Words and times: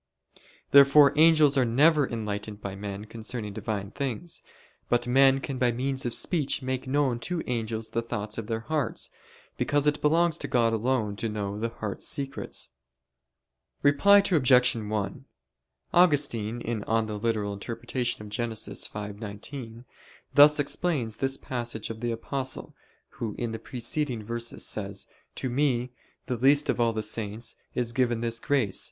Therefore 0.71 1.13
angels 1.15 1.59
are 1.59 1.63
never 1.63 2.07
enlightened 2.09 2.59
by 2.59 2.75
men 2.75 3.05
concerning 3.05 3.53
Divine 3.53 3.91
things. 3.91 4.41
But 4.89 5.05
men 5.05 5.39
can 5.39 5.59
by 5.59 5.71
means 5.71 6.07
of 6.07 6.15
speech 6.15 6.63
make 6.63 6.87
known 6.87 7.19
to 7.19 7.43
angels 7.45 7.91
the 7.91 8.01
thoughts 8.01 8.39
of 8.39 8.47
their 8.47 8.61
hearts: 8.61 9.11
because 9.57 9.85
it 9.85 10.01
belongs 10.01 10.39
to 10.39 10.47
God 10.47 10.73
alone 10.73 11.17
to 11.17 11.29
know 11.29 11.59
the 11.59 11.69
heart's 11.69 12.07
secrets. 12.07 12.69
Reply 13.83 14.23
Obj. 14.31 14.75
1: 14.75 15.25
Augustine 15.93 16.61
(Gen. 16.61 16.83
ad 16.87 17.07
lit. 17.07 17.61
v, 17.63 19.13
19) 19.13 19.85
thus 20.33 20.59
explains 20.59 21.17
this 21.17 21.37
passage 21.37 21.91
of 21.91 21.99
the 21.99 22.11
Apostle, 22.11 22.73
who 23.09 23.35
in 23.37 23.51
the 23.51 23.59
preceding 23.59 24.23
verses 24.23 24.65
says: 24.65 25.05
"To 25.35 25.47
me, 25.47 25.91
the 26.25 26.37
least 26.37 26.71
of 26.71 26.81
all 26.81 26.91
the 26.91 27.03
saints, 27.03 27.55
is 27.75 27.93
given 27.93 28.21
this 28.21 28.39
grace 28.39 28.79